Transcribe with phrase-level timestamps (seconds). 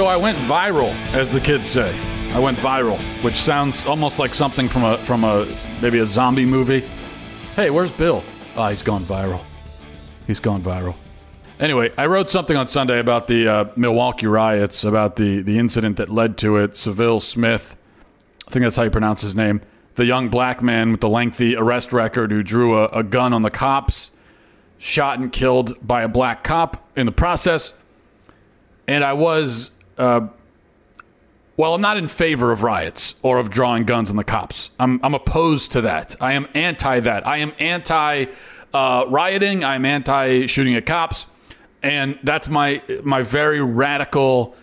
[0.00, 1.94] So I went viral, as the kids say.
[2.32, 5.46] I went viral, which sounds almost like something from a from a
[5.82, 6.88] maybe a zombie movie.
[7.54, 8.24] Hey, where's Bill?
[8.56, 9.44] Ah, he's gone viral.
[10.26, 10.94] He's gone viral.
[11.58, 15.98] Anyway, I wrote something on Sunday about the uh, Milwaukee riots, about the the incident
[15.98, 16.76] that led to it.
[16.76, 17.76] Sylville Smith,
[18.48, 19.60] I think that's how you pronounce his name,
[19.96, 23.42] the young black man with the lengthy arrest record who drew a, a gun on
[23.42, 24.12] the cops,
[24.78, 27.74] shot and killed by a black cop in the process.
[28.88, 29.70] And I was
[30.00, 30.28] uh,
[31.58, 34.70] well, I'm not in favor of riots or of drawing guns on the cops.
[34.80, 36.16] I'm, I'm opposed to that.
[36.18, 37.26] I am anti that.
[37.26, 38.26] I am anti
[38.72, 39.62] uh, rioting.
[39.62, 41.26] I'm anti shooting at cops,
[41.82, 44.56] and that's my my very radical,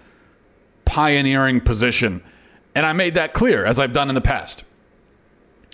[0.85, 2.23] pioneering position.
[2.73, 4.63] And I made that clear as I've done in the past.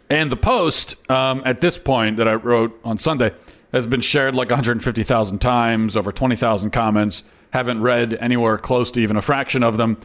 [0.10, 3.34] And the post um, at this point that I wrote on Sunday
[3.72, 9.16] has been shared like 150,000 times, over 20,000 comments haven't read anywhere close to even
[9.16, 9.98] a fraction of them.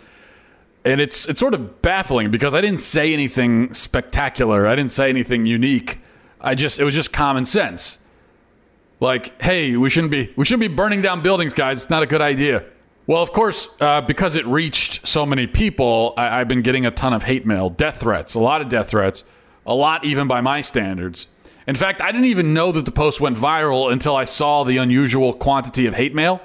[0.85, 4.67] And it's it's sort of baffling because I didn't say anything spectacular.
[4.67, 5.99] I didn't say anything unique.
[6.43, 7.99] I just it was just common sense.
[9.01, 11.79] Like, hey, we shouldn't be we shouldn't be burning down buildings, guys.
[11.79, 12.67] It's not a good idea.
[13.07, 16.91] Well, of course, uh, because it reached so many people, I, I've been getting a
[16.91, 19.25] ton of hate mail, death threats, a lot of death threats,
[19.67, 21.29] a lot even by my standards.
[21.67, 24.77] In fact, I didn't even know that the post went viral until I saw the
[24.77, 26.43] unusual quantity of hate mail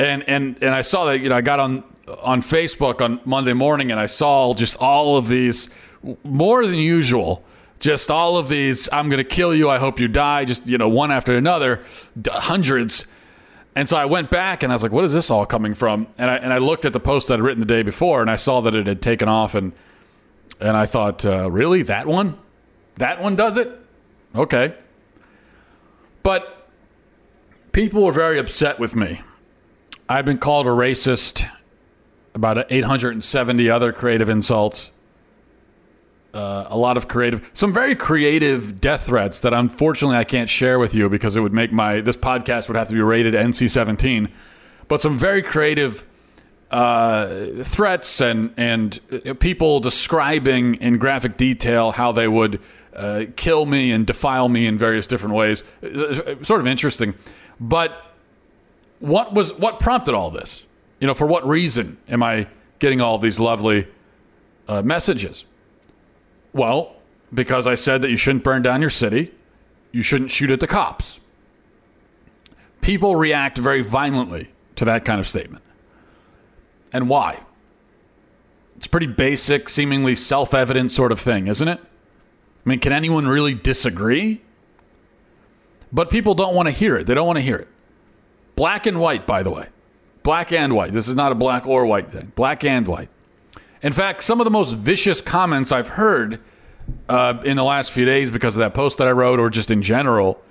[0.00, 1.84] and and and I saw that you know I got on
[2.22, 5.68] on Facebook on Monday morning and I saw just all of these
[6.24, 7.44] more than usual
[7.78, 10.78] just all of these I'm going to kill you I hope you die just you
[10.78, 11.84] know one after another
[12.26, 13.06] hundreds.
[13.76, 16.08] And so I went back and I was like what is this all coming from?
[16.18, 18.36] And I and I looked at the post I'd written the day before and I
[18.36, 19.72] saw that it had taken off and
[20.60, 21.82] and I thought uh, really?
[21.82, 22.38] That one?
[22.96, 23.70] That one does it?
[24.34, 24.74] Okay.
[26.22, 26.68] But
[27.72, 29.20] people were very upset with me
[30.10, 31.48] I've been called a racist,
[32.34, 34.90] about 870 other creative insults,
[36.34, 40.80] uh, a lot of creative, some very creative death threats that unfortunately I can't share
[40.80, 44.28] with you because it would make my this podcast would have to be rated NC-17.
[44.88, 46.04] But some very creative
[46.72, 52.60] uh, threats and and uh, people describing in graphic detail how they would
[52.96, 55.62] uh, kill me and defile me in various different ways.
[55.84, 57.14] Uh, sort of interesting,
[57.60, 58.09] but
[59.00, 60.64] what was what prompted all this?
[61.00, 62.46] You know, for what reason am I
[62.78, 63.88] getting all these lovely
[64.68, 65.44] uh, messages?
[66.52, 66.96] Well,
[67.32, 69.32] because I said that you shouldn't burn down your city,
[69.92, 71.20] you shouldn't shoot at the cops.
[72.80, 75.62] People react very violently to that kind of statement.
[76.92, 77.40] And why?
[78.76, 81.78] It's pretty basic, seemingly self evident sort of thing, isn't it?
[81.80, 84.42] I mean, can anyone really disagree?
[85.92, 87.06] But people don't want to hear it.
[87.06, 87.68] They don't want to hear it.
[88.60, 89.66] Black and white, by the way.
[90.22, 90.92] Black and white.
[90.92, 92.30] This is not a black or white thing.
[92.34, 93.08] Black and white.
[93.80, 96.40] In fact, some of the most vicious comments I've heard
[97.08, 99.70] uh, in the last few days because of that post that I wrote, or just
[99.70, 100.42] in general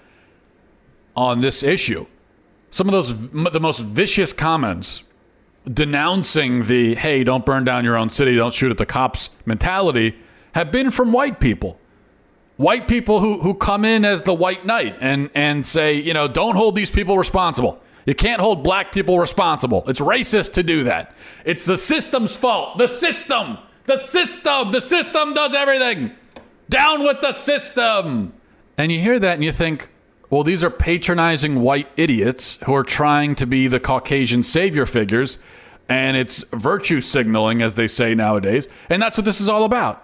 [1.15, 2.07] on this issue,
[2.71, 5.03] some of those the most vicious comments
[5.71, 10.17] denouncing the "Hey, don't burn down your own city, don't shoot at the cops" mentality
[10.55, 11.79] have been from white people
[12.57, 16.27] white people who, who come in as the white knight and, and say, you know,
[16.27, 17.81] don't hold these people responsible.
[18.09, 19.83] You can't hold black people responsible.
[19.85, 21.13] It's racist to do that.
[21.45, 22.79] It's the system's fault.
[22.79, 23.59] The system.
[23.85, 24.71] The system.
[24.71, 26.13] The system does everything.
[26.69, 28.33] Down with the system.
[28.79, 29.89] And you hear that and you think,
[30.31, 35.37] well, these are patronizing white idiots who are trying to be the Caucasian savior figures.
[35.87, 38.67] And it's virtue signaling, as they say nowadays.
[38.89, 40.03] And that's what this is all about.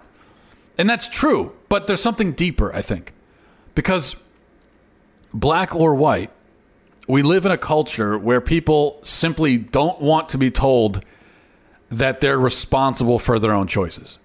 [0.78, 1.52] And that's true.
[1.68, 3.14] But there's something deeper, I think.
[3.74, 4.14] Because
[5.34, 6.30] black or white,
[7.06, 11.04] we live in a culture where people simply don't want to be told
[11.90, 14.18] that they're responsible for their own choices.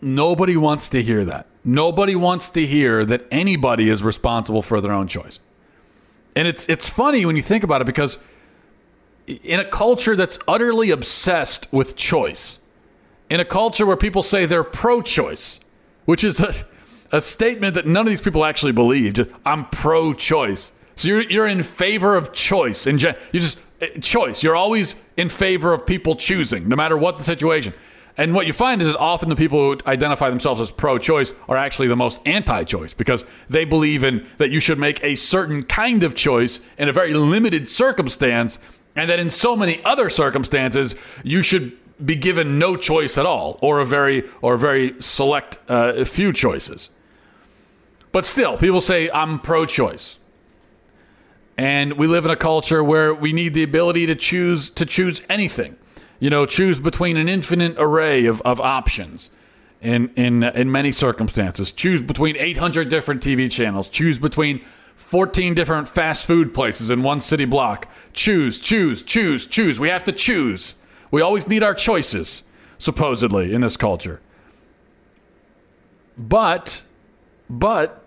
[0.00, 1.46] Nobody wants to hear that.
[1.64, 5.40] Nobody wants to hear that anybody is responsible for their own choice.
[6.36, 8.18] And it's it's funny when you think about it because
[9.26, 12.58] in a culture that's utterly obsessed with choice,
[13.30, 15.60] in a culture where people say they're pro-choice,
[16.04, 16.52] which is a,
[17.16, 19.14] a statement that none of these people actually believe.
[19.14, 20.72] Just, I'm pro-choice.
[20.96, 22.86] So you're you're in favor of choice.
[22.86, 24.42] And you just eh, choice.
[24.42, 27.74] You're always in favor of people choosing, no matter what the situation.
[28.16, 31.56] And what you find is that often the people who identify themselves as pro-choice are
[31.56, 36.04] actually the most anti-choice because they believe in that you should make a certain kind
[36.04, 38.60] of choice in a very limited circumstance,
[38.94, 40.94] and that in so many other circumstances
[41.24, 41.72] you should
[42.06, 46.32] be given no choice at all, or a very or a very select uh, few
[46.32, 46.90] choices.
[48.12, 50.18] But still, people say I'm pro-choice.
[51.56, 55.22] And we live in a culture where we need the ability to choose to choose
[55.28, 55.76] anything.
[56.18, 59.30] You know, choose between an infinite array of, of options
[59.80, 61.70] in in in many circumstances.
[61.70, 63.88] Choose between 800 different TV channels.
[63.88, 64.60] Choose between
[64.96, 67.88] 14 different fast food places in one city block.
[68.12, 69.78] Choose, choose, choose, choose.
[69.78, 70.74] We have to choose.
[71.10, 72.42] We always need our choices,
[72.78, 74.20] supposedly, in this culture.
[76.16, 76.84] But,
[77.50, 78.03] but,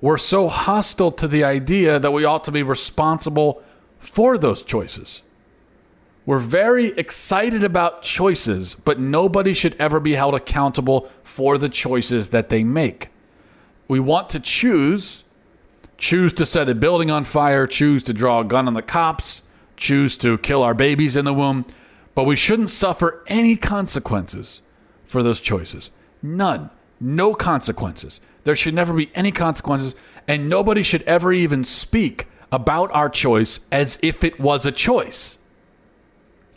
[0.00, 3.62] we're so hostile to the idea that we ought to be responsible
[3.98, 5.22] for those choices.
[6.26, 12.30] We're very excited about choices, but nobody should ever be held accountable for the choices
[12.30, 13.08] that they make.
[13.88, 15.24] We want to choose,
[15.98, 19.42] choose to set a building on fire, choose to draw a gun on the cops,
[19.76, 21.64] choose to kill our babies in the womb,
[22.14, 24.62] but we shouldn't suffer any consequences
[25.06, 25.90] for those choices.
[26.22, 26.70] None.
[27.00, 28.20] No consequences.
[28.44, 29.94] There should never be any consequences,
[30.26, 35.38] and nobody should ever even speak about our choice as if it was a choice.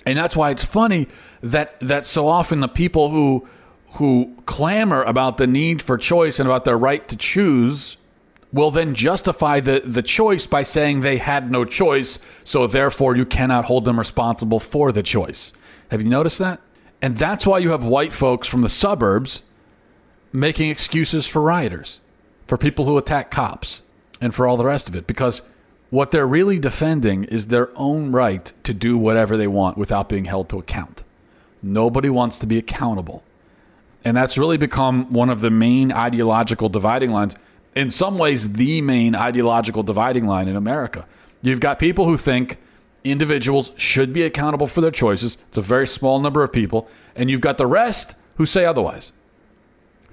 [0.06, 1.08] And that's why it's funny
[1.42, 3.48] that that so often the people who
[3.94, 7.98] who clamor about the need for choice and about their right to choose
[8.52, 13.26] will then justify the, the choice by saying they had no choice, so therefore you
[13.26, 15.54] cannot hold them responsible for the choice.
[15.90, 16.62] Have you noticed that?
[17.02, 19.42] And that's why you have white folks from the suburbs
[20.34, 22.00] making excuses for rioters,
[22.48, 23.84] for people who attack cops,
[24.20, 25.06] and for all the rest of it.
[25.06, 25.44] Because
[25.92, 30.26] what they're really defending is their own right to do whatever they want without being
[30.26, 31.04] held to account.
[31.62, 33.24] Nobody wants to be accountable.
[34.04, 37.36] And that's really become one of the main ideological dividing lines.
[37.76, 41.06] In some ways, the main ideological dividing line in America.
[41.42, 42.58] You've got people who think
[43.04, 45.38] individuals should be accountable for their choices.
[45.50, 46.90] It's a very small number of people.
[47.16, 49.12] And you've got the rest who say otherwise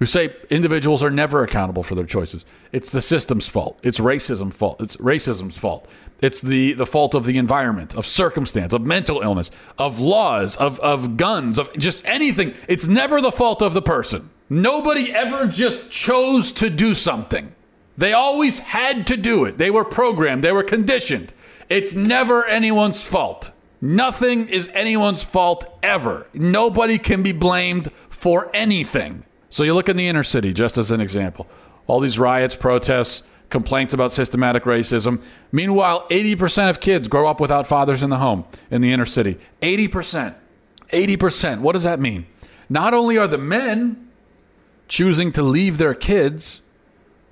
[0.01, 2.43] who say individuals are never accountable for their choices.
[2.71, 3.79] It's the system's fault.
[3.83, 4.81] It's racism fault.
[4.81, 5.87] It's racism's fault.
[6.23, 10.79] It's the, the fault of the environment, of circumstance, of mental illness, of laws, of,
[10.79, 12.55] of guns, of just anything.
[12.67, 14.27] It's never the fault of the person.
[14.49, 17.53] Nobody ever just chose to do something.
[17.95, 19.59] They always had to do it.
[19.59, 21.31] They were programmed, they were conditioned.
[21.69, 23.51] It's never anyone's fault.
[23.81, 26.25] Nothing is anyone's fault ever.
[26.33, 29.25] Nobody can be blamed for anything.
[29.51, 31.45] So you look in the inner city, just as an example.
[31.85, 35.21] All these riots, protests, complaints about systematic racism.
[35.51, 39.37] Meanwhile, 80% of kids grow up without fathers in the home in the inner city.
[39.61, 40.33] 80%.
[40.89, 41.59] 80%.
[41.59, 42.25] What does that mean?
[42.69, 44.09] Not only are the men
[44.87, 46.61] choosing to leave their kids,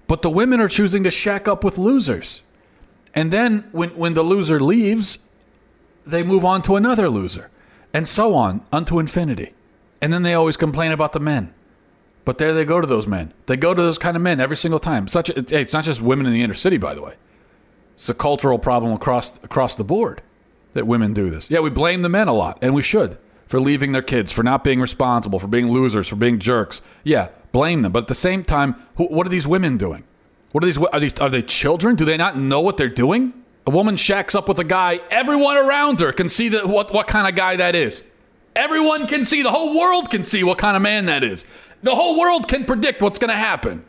[0.08, 2.42] but the women are choosing to shack up with losers.
[3.16, 5.20] And then when, when the loser leaves,
[6.06, 7.50] they move on to another loser,
[7.94, 9.54] and so on unto infinity.
[10.02, 11.54] And then they always complain about the men.
[12.26, 13.34] But there they go to those men.
[13.48, 15.06] They go to those kind of men every single time.
[15.06, 17.16] It's not, it's, it's not just women in the inner city, by the way.
[17.96, 20.22] It's a cultural problem across across the board
[20.74, 21.50] that women do this.
[21.50, 23.18] Yeah, we blame the men a lot, and we should
[23.50, 26.84] for leaving their kids, for not being responsible, for being losers, for being jerks.
[27.04, 27.92] Yeah, blame them.
[27.92, 30.04] But at the same time, who, what are these women doing?
[30.52, 30.78] What are these?
[30.78, 31.20] Are these?
[31.20, 31.96] Are they children?
[31.96, 33.34] Do they not know what they're doing?
[33.66, 35.00] A woman shacks up with a guy.
[35.10, 38.04] Everyone around her can see that what what kind of guy that is.
[38.56, 39.42] Everyone can see.
[39.42, 41.44] The whole world can see what kind of man that is.
[41.84, 43.84] The whole world can predict what's going to happen.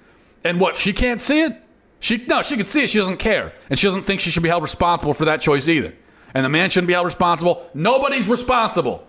[0.45, 0.77] And what?
[0.77, 1.57] She can't see it?
[2.01, 2.91] She no, she can see it.
[2.91, 5.69] She doesn't care, and she doesn't think she should be held responsible for that choice
[5.69, 5.93] either.
[6.33, 7.69] And the man shouldn't be held responsible.
[7.75, 9.07] Nobody's responsible.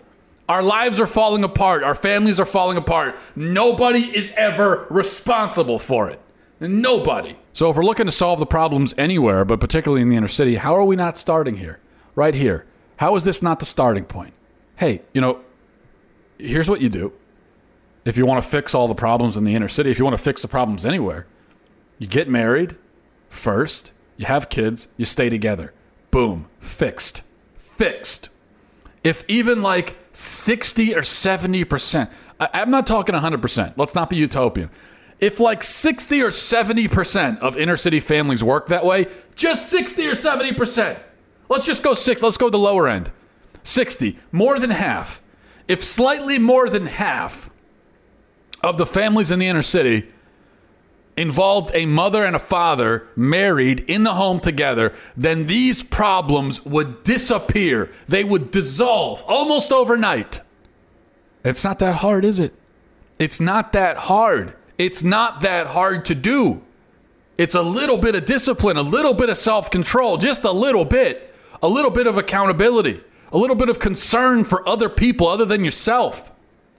[0.48, 1.82] Our lives are falling apart.
[1.84, 3.16] Our families are falling apart.
[3.36, 6.20] Nobody is ever responsible for it.
[6.60, 7.36] Nobody.
[7.54, 10.56] So if we're looking to solve the problems anywhere, but particularly in the inner city,
[10.56, 11.80] how are we not starting here?
[12.14, 12.66] Right here.
[12.96, 14.34] How is this not the starting point?
[14.76, 15.40] Hey, you know,
[16.38, 17.12] here's what you do
[18.04, 20.16] if you want to fix all the problems in the inner city, if you want
[20.16, 21.26] to fix the problems anywhere,
[21.98, 22.76] you get married
[23.30, 25.72] first, you have kids, you stay together.
[26.10, 27.22] Boom, fixed.
[27.56, 28.28] Fixed.
[29.04, 34.70] If even like 60 or 70%, I, I'm not talking 100%, let's not be utopian.
[35.20, 39.06] If like 60 or 70% of inner city families work that way,
[39.36, 40.98] just 60 or 70%.
[41.48, 43.12] Let's just go six, let's go the lower end.
[43.62, 45.22] 60, more than half.
[45.68, 47.50] If slightly more than half
[48.62, 50.08] of the families in the inner city
[51.16, 57.02] involved a mother and a father married in the home together, then these problems would
[57.02, 57.90] disappear.
[58.08, 60.40] They would dissolve almost overnight.
[61.44, 62.54] It's not that hard, is it?
[63.18, 64.54] It's not that hard.
[64.78, 66.62] It's not that hard to do.
[67.38, 70.84] It's a little bit of discipline, a little bit of self control, just a little
[70.84, 73.02] bit, a little bit of accountability,
[73.32, 76.30] a little bit of concern for other people other than yourself.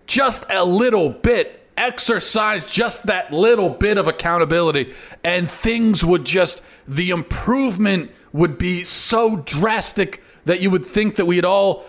[0.05, 1.62] Just a little bit.
[1.77, 8.83] Exercise just that little bit of accountability, and things would just, the improvement would be
[8.83, 11.85] so drastic that you would think that we had all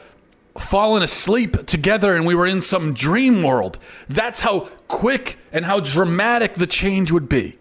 [0.58, 3.78] fallen asleep together and we were in some dream world.
[4.08, 7.58] That's how quick and how dramatic the change would be.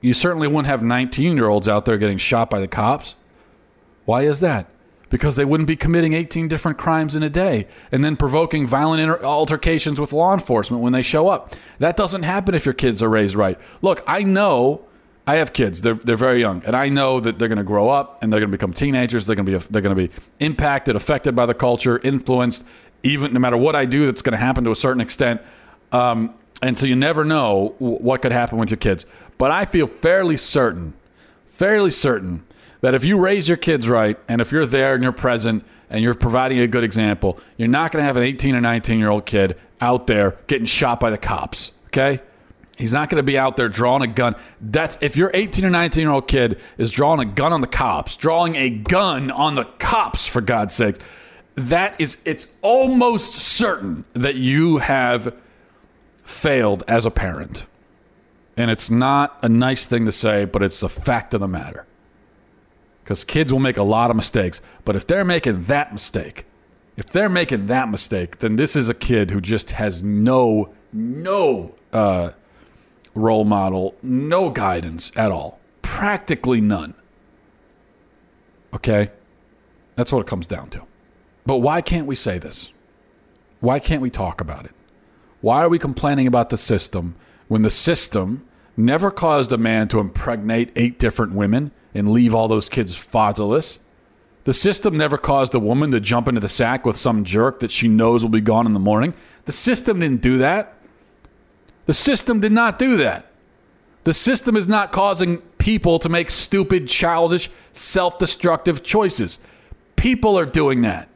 [0.00, 3.14] You certainly wouldn't have 19 year olds out there getting shot by the cops.
[4.04, 4.68] Why is that?
[5.08, 9.00] Because they wouldn't be committing 18 different crimes in a day and then provoking violent
[9.00, 11.54] inter- altercations with law enforcement when they show up.
[11.78, 13.56] That doesn't happen if your kids are raised right.
[13.82, 14.84] Look, I know
[15.26, 15.82] I have kids.
[15.82, 18.40] They're they're very young, and I know that they're going to grow up and they're
[18.40, 19.26] going to become teenagers.
[19.26, 22.64] They're going to be they're going to be impacted, affected by the culture, influenced.
[23.02, 25.40] Even no matter what I do, that's going to happen to a certain extent.
[25.92, 29.04] Um, and so you never know what could happen with your kids.
[29.36, 30.94] But I feel fairly certain,
[31.46, 32.44] fairly certain
[32.80, 36.02] that if you raise your kids right, and if you're there and you're present and
[36.02, 39.08] you're providing a good example, you're not going to have an 18 or 19 year
[39.08, 41.72] old kid out there getting shot by the cops.
[41.88, 42.20] Okay.
[42.76, 44.36] He's not going to be out there drawing a gun.
[44.60, 47.66] That's if your 18 or 19 year old kid is drawing a gun on the
[47.66, 50.96] cops, drawing a gun on the cops for God's sake.
[51.54, 55.34] That is, it's almost certain that you have
[56.22, 57.64] failed as a parent.
[58.58, 61.86] And it's not a nice thing to say, but it's the fact of the matter.
[63.06, 64.60] Because kids will make a lot of mistakes.
[64.84, 66.44] But if they're making that mistake,
[66.96, 71.72] if they're making that mistake, then this is a kid who just has no, no,
[71.92, 72.32] uh,
[73.14, 76.94] role model, no guidance at all, practically none.
[78.74, 79.12] Okay?
[79.94, 80.82] That's what it comes down to.
[81.46, 82.72] But why can't we say this?
[83.60, 84.74] Why can't we talk about it?
[85.42, 87.14] Why are we complaining about the system
[87.46, 92.46] when the system never caused a man to impregnate eight different women and leave all
[92.46, 93.78] those kids fatherless?
[94.44, 97.70] The system never caused a woman to jump into the sack with some jerk that
[97.70, 99.14] she knows will be gone in the morning.
[99.44, 100.74] The system didn't do that.
[101.86, 103.32] The system did not do that.
[104.04, 109.40] The system is not causing people to make stupid, childish, self destructive choices.
[109.96, 111.08] People are doing that.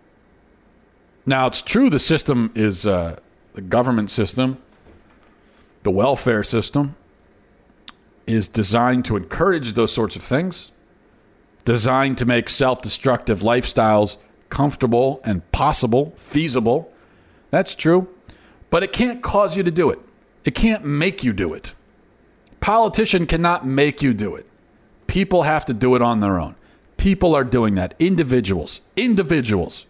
[1.24, 3.20] Now, it's true the system is uh,
[3.52, 4.58] the government system,
[5.84, 6.96] the welfare system
[8.34, 10.72] is designed to encourage those sorts of things,
[11.64, 14.16] designed to make self destructive lifestyles
[14.48, 16.92] comfortable and possible, feasible.
[17.50, 18.08] That's true.
[18.68, 19.98] But it can't cause you to do it.
[20.44, 21.74] It can't make you do it.
[22.60, 24.46] Politician cannot make you do it.
[25.06, 26.54] People have to do it on their own.
[26.96, 27.94] People are doing that.
[27.98, 28.80] Individuals.
[28.96, 29.86] Individuals.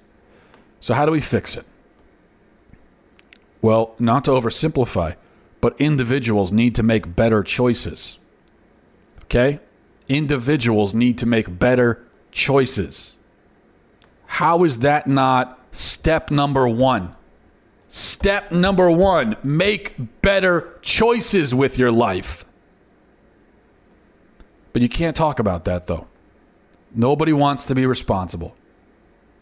[0.78, 1.66] So, how do we fix it?
[3.61, 5.16] Well, not to oversimplify,
[5.61, 8.16] but individuals need to make better choices.
[9.31, 9.61] Okay?
[10.09, 13.15] Individuals need to make better choices.
[14.27, 17.15] How is that not step number one?
[17.89, 22.45] Step number one make better choices with your life.
[24.73, 26.07] But you can't talk about that, though.
[26.93, 28.57] Nobody wants to be responsible,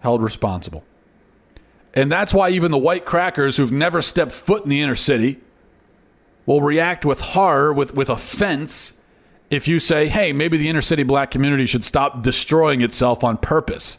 [0.00, 0.84] held responsible.
[1.94, 5.40] And that's why even the white crackers who've never stepped foot in the inner city
[6.44, 8.97] will react with horror, with, with offense,
[9.50, 13.36] if you say, hey, maybe the inner city black community should stop destroying itself on
[13.36, 13.98] purpose.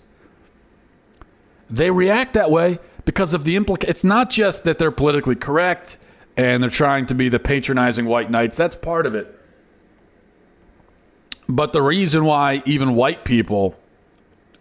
[1.69, 3.89] They react that way because of the implication.
[3.89, 5.97] It's not just that they're politically correct
[6.37, 8.57] and they're trying to be the patronizing white knights.
[8.57, 9.35] That's part of it.
[11.47, 13.75] But the reason why even white people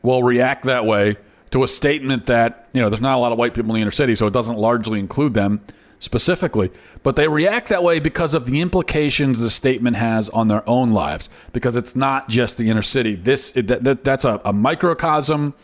[0.02, 1.16] will react that way
[1.50, 3.83] to a statement that, you know, there's not a lot of white people in the
[3.83, 5.61] inner city, so it doesn't largely include them
[5.99, 6.71] specifically,
[7.02, 10.93] but they react that way because of the implications the statement has on their own
[10.93, 11.28] lives.
[11.52, 13.14] Because it's not just the inner city.
[13.17, 15.55] This it, that, that's a, a microcosm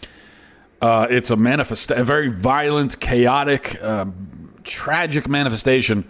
[0.85, 4.05] uh, it's a manifest, a very violent, chaotic, uh,
[4.65, 6.05] tragic manifestation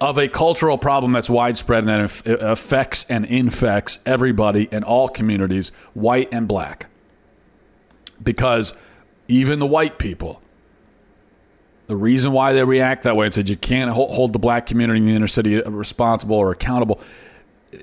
[0.00, 5.68] of a cultural problem that's widespread and that affects and infects everybody in all communities,
[5.94, 6.86] white and black.
[8.20, 8.74] Because
[9.28, 10.42] even the white people,
[11.90, 15.00] the reason why they react that way and said you can't hold the black community
[15.00, 17.00] in the inner city responsible or accountable,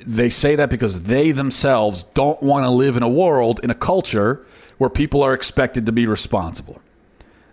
[0.06, 3.76] they say that because they themselves don't want to live in a world, in a
[3.76, 4.46] culture
[4.78, 6.82] where people are expected to be responsible.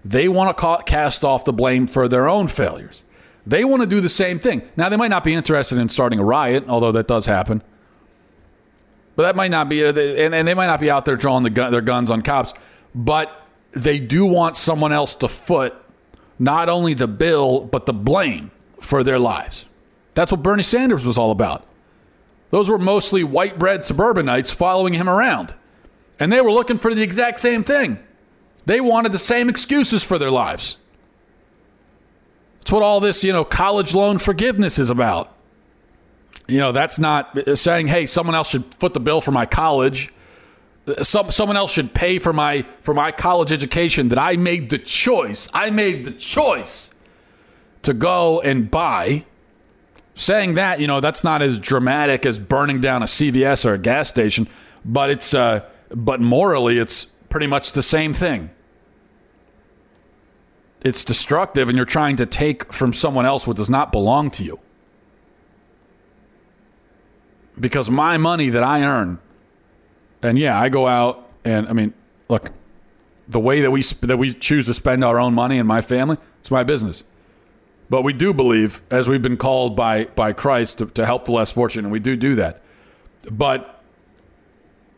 [0.04, 3.02] They want to cast off the blame for their own failures.
[3.44, 4.62] They want to do the same thing.
[4.76, 7.62] Now, they might not be interested in starting a riot, although that does happen.
[9.16, 11.42] But that might not be, uh, and, and they might not be out there drawing
[11.42, 12.54] the gun, their guns on cops.
[12.94, 15.74] But they do want someone else to foot
[16.38, 18.50] not only the bill, but the blame
[18.80, 19.66] for their lives.
[20.14, 21.66] That's what Bernie Sanders was all about.
[22.50, 25.54] Those were mostly white bread suburbanites following him around.
[26.20, 27.98] And they were looking for the exact same thing.
[28.66, 30.78] They wanted the same excuses for their lives.
[32.60, 35.34] That's what all this, you know, college loan forgiveness is about.
[36.46, 40.12] You know, that's not saying, hey, someone else should foot the bill for my college.
[41.02, 44.78] Some, someone else should pay for my for my college education that I made the
[44.78, 45.48] choice.
[45.54, 46.90] I made the choice
[47.82, 49.24] to go and buy.
[50.16, 53.78] Saying that, you know, that's not as dramatic as burning down a CVS or a
[53.78, 54.46] gas station,
[54.84, 58.50] but it's uh, but morally, it's pretty much the same thing.
[60.84, 64.44] It's destructive, and you're trying to take from someone else what does not belong to
[64.44, 64.60] you.
[67.58, 69.18] Because my money that I earn,
[70.24, 71.92] and yeah, I go out and I mean,
[72.28, 72.50] look,
[73.28, 76.16] the way that we that we choose to spend our own money in my family,
[76.40, 77.04] it's my business.
[77.90, 81.32] But we do believe, as we've been called by by Christ to, to help the
[81.32, 82.62] less fortunate, and we do do that.
[83.30, 83.82] But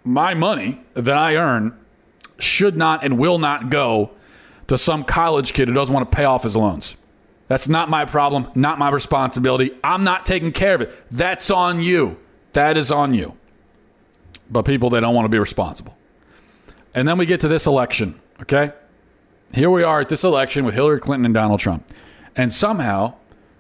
[0.05, 1.77] my money that I earn
[2.39, 4.13] should not and will not go
[4.69, 6.97] to some college kid who doesn't want to pay off his loans.
[7.49, 9.71] That's not my problem, not my responsibility.
[9.83, 10.93] I'm not taking care of it.
[11.11, 12.17] That's on you.
[12.53, 13.37] That is on you.
[14.51, 15.97] But people, they don't want to be responsible.
[16.95, 18.73] And then we get to this election, okay?
[19.53, 21.87] Here we are at this election with Hillary Clinton and Donald Trump.
[22.37, 23.15] And somehow,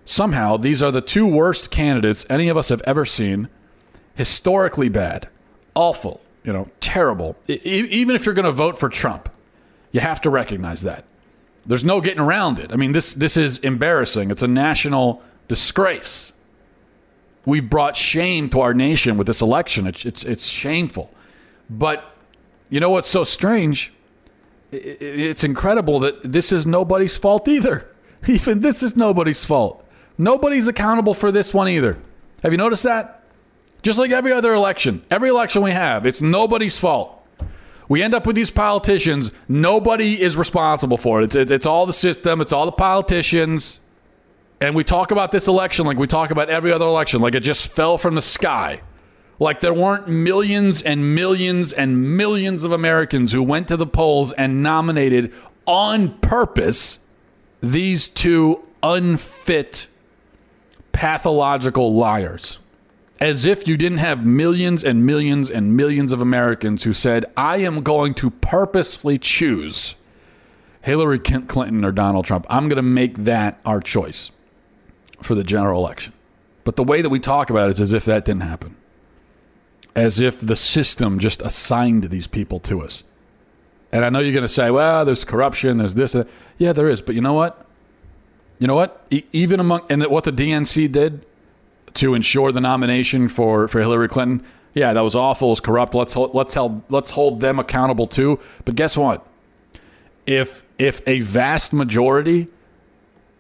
[0.05, 3.49] somehow, these are the two worst candidates any of us have ever seen,
[4.14, 5.28] historically bad,
[5.75, 7.37] awful, you know, terrible.
[7.49, 9.28] E- even if you're going to vote for Trump,
[9.93, 11.05] you have to recognize that.
[11.66, 12.73] There's no getting around it.
[12.73, 14.31] I mean, this this is embarrassing.
[14.31, 16.33] It's a national disgrace.
[17.47, 19.87] We've brought shame to our nation with this election.
[19.87, 21.11] It's it's, it's shameful.
[21.71, 22.05] But
[22.69, 23.93] you know what's so strange?
[24.73, 27.89] It's incredible that this is nobody's fault either.
[28.26, 29.85] Even this is nobody's fault.
[30.19, 31.99] Nobody's accountable for this one either.
[32.43, 33.23] Have you noticed that?
[33.82, 37.13] Just like every other election, every election we have, it's nobody's fault.
[37.89, 39.30] We end up with these politicians.
[39.49, 41.37] Nobody is responsible for it.
[41.37, 43.78] It's, it's all the system, it's all the politicians.
[44.60, 47.40] And we talk about this election like we talk about every other election, like it
[47.40, 48.80] just fell from the sky.
[49.38, 54.32] Like there weren't millions and millions and millions of Americans who went to the polls
[54.32, 55.34] and nominated
[55.66, 57.00] on purpose
[57.60, 59.88] these two unfit,
[60.92, 62.60] pathological liars
[63.21, 67.58] as if you didn't have millions and millions and millions of Americans who said, I
[67.58, 69.97] am going to purposefully choose
[70.82, 72.47] Hillary Clinton or Donald Trump.
[72.50, 74.30] I'm going to make that our choice
[75.23, 76.13] for the general election.
[76.65, 78.76] But the way that we talk about it is as if that didn't happen,
[79.95, 83.05] as if the system just assigned these people to us.
[83.93, 86.17] And I know you're going to say, well, there's corruption, there's this.
[86.59, 87.00] Yeah, there is.
[87.00, 87.65] But you know what?
[88.59, 89.07] You know what?
[89.11, 91.25] E- even among, and what the DNC did,
[91.95, 94.45] to ensure the nomination for, for Hillary Clinton.
[94.75, 95.52] Yeah, that was awful.
[95.52, 95.95] It's corrupt.
[95.95, 96.57] Let's let's
[96.91, 98.39] let's hold them accountable too.
[98.67, 99.26] But guess what?
[100.26, 102.49] If if a vast majority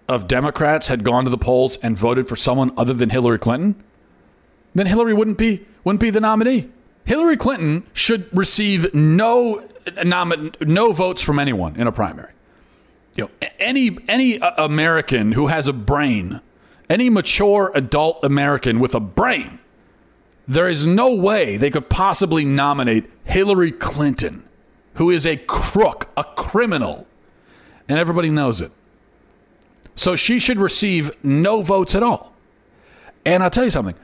[0.08, 3.82] of Democrats had gone to the polls and voted for someone other than Hillary Clinton,
[4.74, 6.68] then Hillary wouldn't be wouldn't be the nominee.
[7.04, 9.66] Hillary Clinton should receive no
[10.60, 12.32] no votes from anyone in a primary.
[13.16, 16.40] You know, any any uh, American who has a brain
[16.88, 19.58] any mature adult American with a brain,
[20.46, 24.44] there is no way they could possibly nominate Hillary Clinton,
[24.94, 27.06] who is a crook, a criminal,
[27.88, 28.70] and everybody knows it.
[29.94, 32.34] So she should receive no votes at all.
[33.24, 33.94] And I'll tell you something,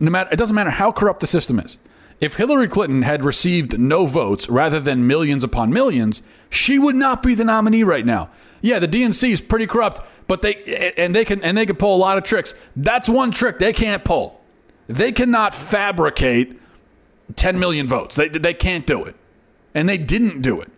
[0.00, 1.78] no matter it doesn't matter how corrupt the system is.
[2.18, 7.22] If Hillary Clinton had received no votes rather than millions upon millions, she would not
[7.22, 8.30] be the nominee right now.
[8.62, 11.94] Yeah, the DNC is pretty corrupt, but they and they can and they can pull
[11.94, 12.54] a lot of tricks.
[12.74, 14.40] That's one trick they can't pull.
[14.86, 16.58] They cannot fabricate
[17.34, 18.16] 10 million votes.
[18.16, 19.14] They they can't do it.
[19.74, 20.70] And they didn't do it.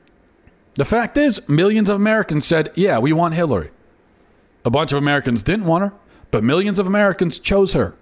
[0.75, 3.71] The fact is, millions of Americans said, "Yeah, we want Hillary."
[4.68, 5.94] A bunch of Americans didn't want her,
[6.31, 7.94] but millions of Americans chose her.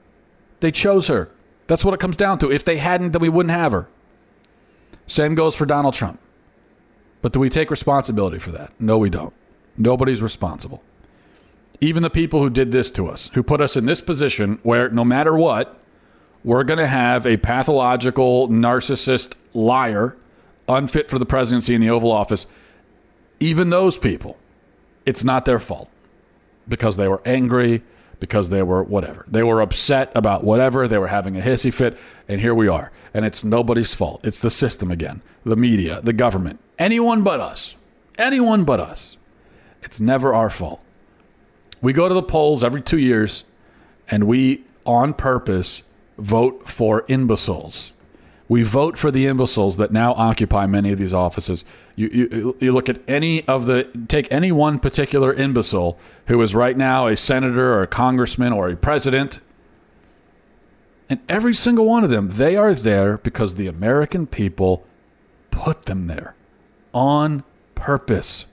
[0.59, 1.31] They chose her.
[1.69, 2.51] That's what it comes down to.
[2.51, 3.87] If they hadn't, then we wouldn't have her.
[5.07, 6.19] Same goes for Donald Trump.
[7.23, 8.73] But do we take responsibility for that?
[8.81, 9.33] No, we don't.
[9.77, 10.83] Nobody's responsible.
[11.81, 14.89] Even the people who did this to us, who put us in this position where
[14.89, 15.81] no matter what,
[16.43, 20.17] we're going to have a pathological narcissist liar
[20.69, 22.45] unfit for the presidency in the Oval Office.
[23.39, 24.37] Even those people,
[25.05, 25.93] it's not their fault
[26.69, 27.83] because they were angry,
[28.21, 29.25] because they were whatever.
[29.29, 30.89] They were upset about whatever.
[30.89, 31.99] They were having a hissy fit,
[32.29, 32.91] and here we are.
[33.15, 34.27] And it's nobody's fault.
[34.27, 37.77] It's the system again, the media, the government, anyone but us.
[38.19, 39.17] Anyone but us.
[39.83, 40.81] It's never our fault.
[41.83, 43.45] We go to the polls every two years,
[44.11, 45.83] and we, on purpose,
[46.19, 47.93] vote for imbeciles.
[48.49, 51.65] We vote for the imbeciles that now occupy many of these offices.
[51.97, 56.55] You, you, you look at any of the, take any one particular imbecile who is
[56.55, 59.41] right now a senator or a congressman or a president,
[61.09, 64.85] and every single one of them, they are there because the American people
[65.51, 66.35] put them there
[66.93, 67.43] on
[67.75, 68.47] purpose.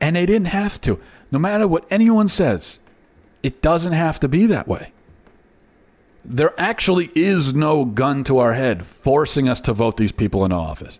[0.00, 1.00] And they didn't have to.
[1.32, 2.78] No matter what anyone says,
[3.42, 4.92] it doesn't have to be that way
[6.24, 10.56] there actually is no gun to our head forcing us to vote these people into
[10.56, 10.98] office.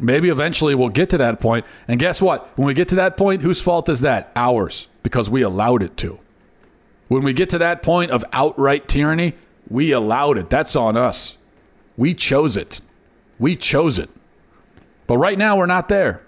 [0.00, 1.64] Maybe eventually we'll get to that point.
[1.86, 2.46] And guess what?
[2.56, 4.32] When we get to that point, whose fault is that?
[4.34, 6.18] Ours, because we allowed it to.
[7.08, 9.34] When we get to that point of outright tyranny,
[9.68, 10.50] we allowed it.
[10.50, 11.36] That's on us.
[11.96, 12.80] We chose it.
[13.38, 14.10] We chose it.
[15.06, 16.22] But right now, we're not there.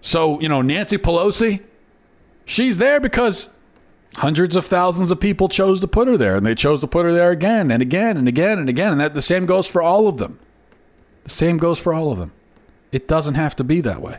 [0.00, 1.62] So, you know, Nancy Pelosi,
[2.44, 3.48] she's there because
[4.16, 7.04] hundreds of thousands of people chose to put her there and they chose to put
[7.04, 9.82] her there again and again and again and again and that the same goes for
[9.82, 10.38] all of them.
[11.24, 12.32] The same goes for all of them.
[12.90, 14.18] It doesn't have to be that way.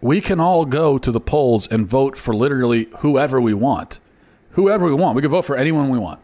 [0.00, 3.98] We can all go to the polls and vote for literally whoever we want.
[4.50, 5.16] Whoever we want.
[5.16, 6.20] We can vote for anyone we want.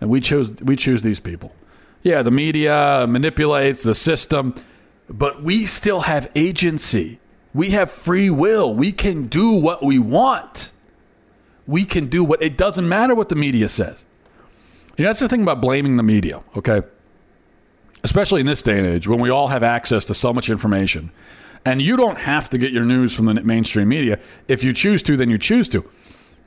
[0.00, 1.52] And we choose we choose these people.
[2.02, 4.54] Yeah the media manipulates the system
[5.08, 7.20] but we still have agency.
[7.54, 8.74] We have free will.
[8.74, 10.72] We can do what we want
[11.66, 14.04] we can do what it doesn't matter what the media says.
[14.96, 16.82] You know, that's the thing about blaming the media, okay?
[18.02, 21.10] Especially in this day and age when we all have access to so much information.
[21.64, 24.20] And you don't have to get your news from the mainstream media.
[24.46, 25.84] If you choose to, then you choose to.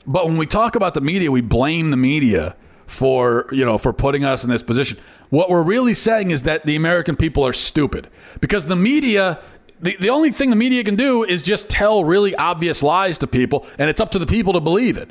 [0.07, 2.55] But when we talk about the media, we blame the media
[2.87, 4.97] for, you know, for putting us in this position.
[5.29, 9.39] What we're really saying is that the American people are stupid because the media
[9.81, 13.27] the, the only thing the media can do is just tell really obvious lies to
[13.27, 15.09] people, and it's up to the people to believe it.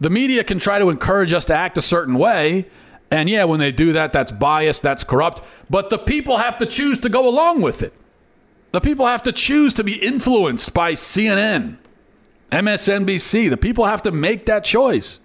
[0.00, 2.66] The media can try to encourage us to act a certain way,
[3.10, 6.66] and yeah, when they do that, that's biased, that's corrupt, but the people have to
[6.66, 7.94] choose to go along with it.
[8.72, 11.76] The people have to choose to be influenced by CNN,
[12.52, 13.50] MSNBC.
[13.50, 15.18] The people have to make that choice.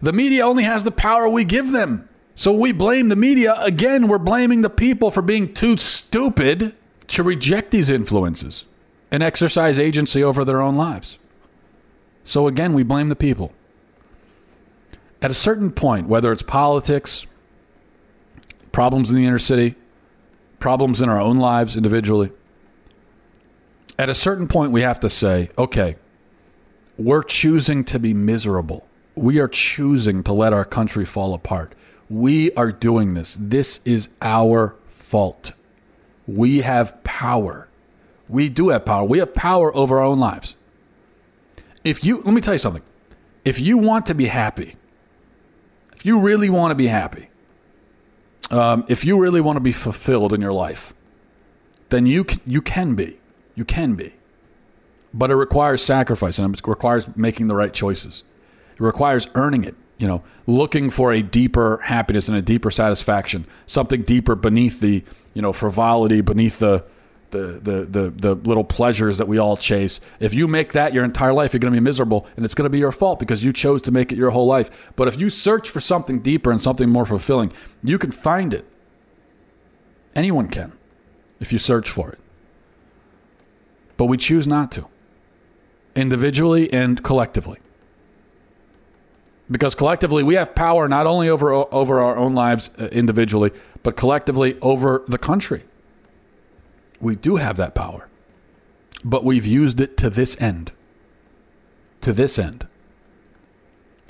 [0.00, 2.08] The media only has the power we give them.
[2.34, 3.54] So we blame the media.
[3.60, 6.74] Again, we're blaming the people for being too stupid
[7.08, 8.64] to reject these influences
[9.10, 11.18] and exercise agency over their own lives.
[12.24, 13.52] So again, we blame the people.
[15.22, 17.26] At a certain point, whether it's politics,
[18.72, 19.74] problems in the inner city,
[20.58, 22.32] problems in our own lives individually,
[23.98, 25.96] at a certain point, we have to say, okay,
[26.98, 28.86] we're choosing to be miserable.
[29.14, 31.74] We are choosing to let our country fall apart.
[32.10, 33.38] We are doing this.
[33.40, 35.52] This is our fault.
[36.26, 37.68] We have power.
[38.28, 39.04] We do have power.
[39.04, 40.54] We have power over our own lives.
[41.84, 42.82] If you, let me tell you something.
[43.44, 44.76] If you want to be happy,
[45.94, 47.28] if you really want to be happy,
[48.50, 50.92] um, if you really want to be fulfilled in your life,
[51.90, 53.18] then you can, you can be.
[53.54, 54.12] You can be.
[55.14, 58.24] But it requires sacrifice and it requires making the right choices.
[58.74, 63.46] It requires earning it you know, looking for a deeper happiness and a deeper satisfaction,
[63.66, 65.02] something deeper beneath the,
[65.34, 66.84] you know, frivolity, beneath the,
[67.30, 70.00] the, the, the, the little pleasures that we all chase.
[70.20, 72.66] If you make that your entire life, you're going to be miserable and it's going
[72.66, 74.92] to be your fault because you chose to make it your whole life.
[74.96, 78.66] But if you search for something deeper and something more fulfilling, you can find it.
[80.14, 80.72] Anyone can
[81.40, 82.18] if you search for it.
[83.96, 84.86] But we choose not to,
[85.94, 87.60] individually and collectively
[89.50, 93.96] because collectively we have power not only over over our own lives uh, individually, but
[93.96, 95.64] collectively over the country.
[97.00, 98.08] We do have that power,
[99.04, 100.72] but we've used it to this end.
[102.00, 102.66] To this end.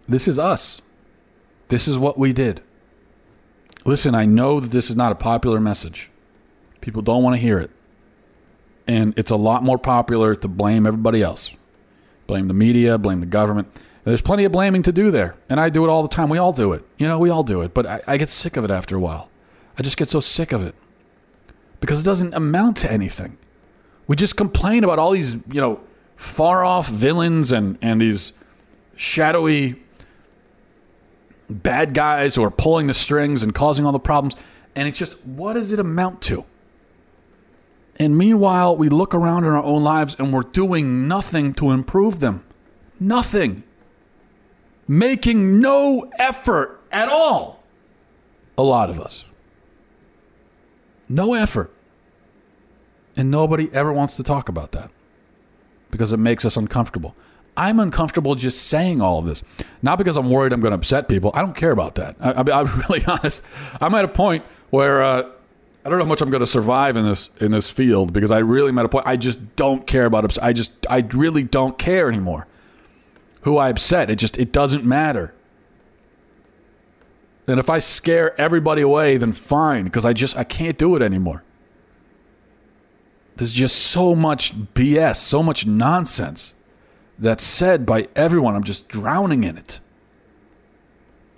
[0.09, 0.81] This is us.
[1.69, 2.63] This is what we did.
[3.85, 6.11] Listen, I know that this is not a popular message.
[6.81, 7.71] People don't want to hear it.
[8.87, 11.57] And it's a lot more popular to blame everybody else.
[12.27, 13.69] Blame the media, blame the government.
[14.07, 16.29] There's plenty of blaming to do there, and I do it all the time.
[16.29, 16.85] We all do it.
[16.97, 19.01] You know, we all do it, but I, I get sick of it after a
[19.01, 19.29] while.
[19.77, 20.77] I just get so sick of it
[21.81, 23.37] because it doesn't amount to anything.
[24.07, 25.81] We just complain about all these, you know,
[26.15, 28.33] far off villains and, and these
[28.95, 29.83] shadowy
[31.51, 34.37] bad guys who are pulling the strings and causing all the problems.
[34.77, 36.45] And it's just, what does it amount to?
[37.97, 42.21] And meanwhile, we look around in our own lives and we're doing nothing to improve
[42.21, 42.45] them.
[43.01, 43.65] Nothing.
[44.89, 47.63] Making no effort at all.
[48.59, 49.25] A lot of us.
[51.09, 51.73] No effort.
[53.17, 54.91] And nobody ever wants to talk about that
[55.91, 57.15] because it makes us uncomfortable.
[57.57, 59.43] I'm uncomfortable just saying all of this,
[59.81, 61.31] not because I'm worried I'm going to upset people.
[61.33, 62.17] I don't care about that.
[62.21, 63.43] I, am really honest.
[63.81, 65.31] I'm at a point where uh,
[65.85, 68.31] I don't know how much I'm going to survive in this in this field because
[68.31, 69.07] I really am at a point.
[69.07, 70.45] I just don't care about upset.
[70.45, 72.47] I just I really don't care anymore.
[73.47, 75.33] Who I upset, it just it doesn't matter.
[77.47, 81.03] And if I scare everybody away, then fine, because I just I can't do it
[81.03, 81.45] anymore.
[83.37, 86.55] There's just so much BS, so much nonsense
[87.21, 88.57] that's said by everyone.
[88.57, 89.79] I'm just drowning in it.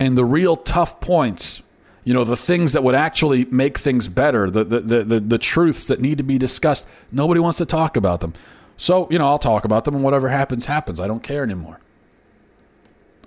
[0.00, 1.62] And the real tough points,
[2.04, 5.38] you know, the things that would actually make things better, the, the, the, the, the
[5.38, 8.32] truths that need to be discussed, nobody wants to talk about them.
[8.78, 11.00] So, you know, I'll talk about them and whatever happens, happens.
[11.00, 11.80] I don't care anymore.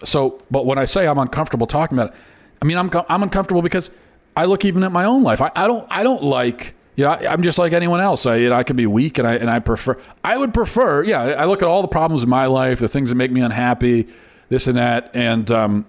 [0.03, 2.19] So, but when I say I'm uncomfortable talking about it,
[2.61, 3.89] I mean, I'm, I'm uncomfortable because
[4.35, 5.41] I look even at my own life.
[5.41, 8.25] I, I don't, I don't like yeah, I'm just like anyone else.
[8.25, 9.97] I, you know, I can be weak, and I and I prefer.
[10.23, 11.03] I would prefer.
[11.03, 13.41] Yeah, I look at all the problems in my life, the things that make me
[13.41, 14.09] unhappy,
[14.49, 15.85] this and that, and um,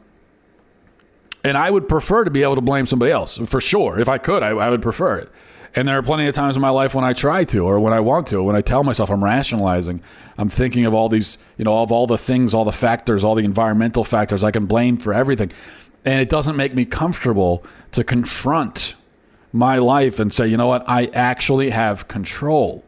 [1.42, 3.98] and I would prefer to be able to blame somebody else for sure.
[3.98, 5.28] If I could, I, I would prefer it.
[5.74, 7.94] And there are plenty of times in my life when I try to, or when
[7.94, 10.02] I want to, when I tell myself I'm rationalizing,
[10.36, 13.34] I'm thinking of all these, you know, of all the things, all the factors, all
[13.34, 15.50] the environmental factors I can blame for everything,
[16.04, 18.96] and it doesn't make me comfortable to confront
[19.52, 22.84] my life and say, you know what, I actually have control.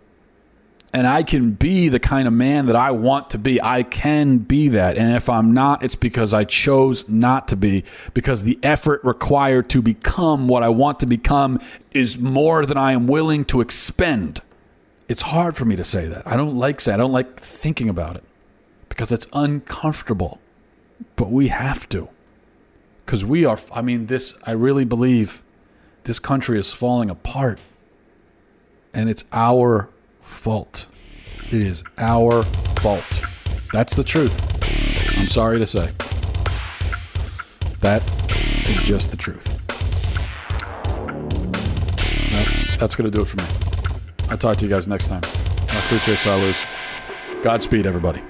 [0.94, 3.61] And I can be the kind of man that I want to be.
[3.61, 4.96] I can be that.
[4.96, 7.83] And if I'm not, it's because I chose not to be,
[8.14, 11.59] because the effort required to become what I want to become
[11.90, 14.40] is more than I am willing to expend.
[15.09, 16.28] It's hard for me to say that.
[16.28, 18.22] I don't like saying, I don't like thinking about it
[18.88, 20.38] because it's uncomfortable.
[21.16, 22.09] But we have to.
[23.04, 25.42] Because we are, I mean, this, I really believe
[26.04, 27.59] this country is falling apart.
[28.92, 29.88] And it's our
[30.35, 30.87] fault.
[31.47, 32.42] It is our
[32.81, 33.23] fault.
[33.73, 34.40] That's the truth.
[35.18, 35.90] I'm sorry to say.
[37.81, 38.03] That
[38.68, 39.49] is just the truth.
[42.79, 43.44] That's going to do it for me.
[44.29, 45.23] I'll talk to you guys next time.
[47.42, 48.23] Godspeed, everybody.